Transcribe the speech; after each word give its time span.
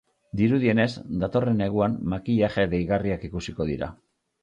Dirudienez, 0.39 0.87
datorren 1.25 1.61
neguan 1.65 1.99
makillaje 2.17 2.69
deigarriak 2.75 3.33
ikusiko 3.33 3.73
dira. 3.73 3.97